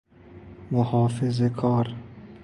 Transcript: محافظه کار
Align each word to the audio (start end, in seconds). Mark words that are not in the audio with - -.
محافظه 0.71 1.49
کار 1.49 1.93